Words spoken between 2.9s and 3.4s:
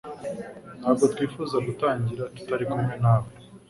nawe